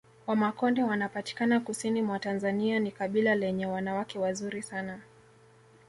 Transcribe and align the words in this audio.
Wamakonde 0.27 0.83
wanapatikana 0.83 1.59
kusini 1.59 2.01
mwa 2.01 2.19
Tanzania 2.19 2.79
ni 2.79 2.91
kabila 2.91 3.35
lenye 3.35 3.65
wanawake 3.65 4.19
wazuri 4.19 4.61
sana 4.63 4.99